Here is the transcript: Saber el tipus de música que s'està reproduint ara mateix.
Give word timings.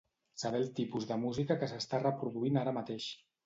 Saber 0.43 0.61
el 0.63 0.71
tipus 0.79 1.05
de 1.11 1.19
música 1.25 1.59
que 1.65 1.71
s'està 1.75 2.03
reproduint 2.05 2.61
ara 2.67 2.77
mateix. 2.83 3.11